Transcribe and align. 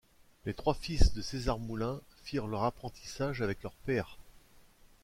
Les 0.47 0.55
trois 0.55 0.73
fils 0.73 1.13
de 1.13 1.21
César 1.21 1.59
Moulin 1.59 2.01
firent 2.23 2.47
leur 2.47 2.63
apprentissage 2.63 3.43
avec 3.43 3.61
leur 3.61 3.75
père. 3.85 4.17